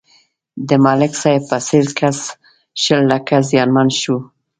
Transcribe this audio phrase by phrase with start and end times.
[0.67, 2.17] د ملک صاحب په څېر کس
[2.81, 4.15] شل لکه زیانمن شو.